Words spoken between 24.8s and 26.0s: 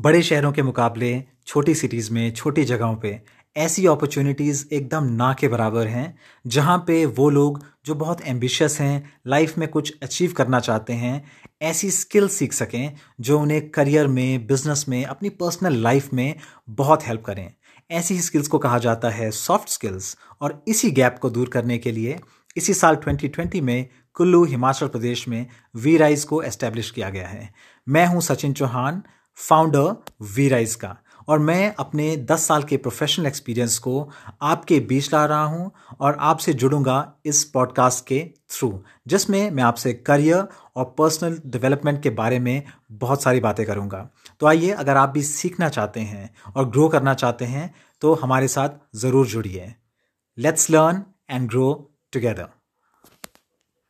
प्रदेश में वी